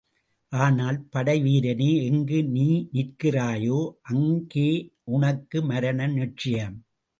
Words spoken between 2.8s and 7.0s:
நிற்கிறாயோ அங்கே உனக்கு மரணம் நிச்சயம்.